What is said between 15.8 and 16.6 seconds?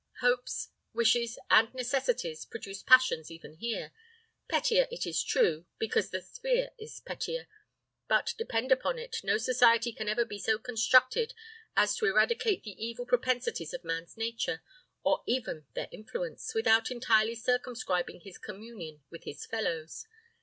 influence,